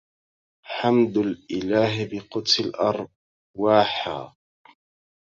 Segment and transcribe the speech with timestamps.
[0.65, 4.35] حمد الإله بقدس الأرواحا